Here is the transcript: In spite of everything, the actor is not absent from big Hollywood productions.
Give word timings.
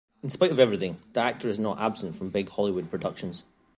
In 0.23 0.31
spite 0.31 0.49
of 0.49 0.59
everything, 0.59 0.97
the 1.13 1.19
actor 1.19 1.47
is 1.47 1.59
not 1.59 1.77
absent 1.77 2.15
from 2.15 2.31
big 2.31 2.49
Hollywood 2.49 2.89
productions. 2.89 3.43